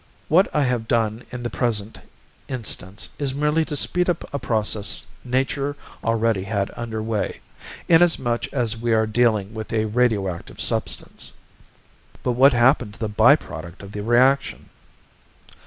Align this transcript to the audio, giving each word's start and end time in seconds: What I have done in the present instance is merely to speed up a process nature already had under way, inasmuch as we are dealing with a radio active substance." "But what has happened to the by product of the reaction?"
What 0.29 0.47
I 0.51 0.63
have 0.63 0.87
done 0.87 1.25
in 1.31 1.43
the 1.43 1.51
present 1.51 1.99
instance 2.47 3.09
is 3.19 3.35
merely 3.35 3.63
to 3.65 3.75
speed 3.75 4.09
up 4.09 4.27
a 4.33 4.39
process 4.39 5.05
nature 5.23 5.75
already 6.03 6.41
had 6.45 6.71
under 6.75 7.03
way, 7.03 7.39
inasmuch 7.87 8.51
as 8.51 8.75
we 8.75 8.95
are 8.95 9.05
dealing 9.05 9.53
with 9.53 9.71
a 9.71 9.85
radio 9.85 10.27
active 10.27 10.59
substance." 10.59 11.33
"But 12.23 12.31
what 12.31 12.53
has 12.53 12.59
happened 12.59 12.95
to 12.95 12.99
the 12.99 13.09
by 13.09 13.35
product 13.35 13.83
of 13.83 13.91
the 13.91 14.01
reaction?" 14.01 14.69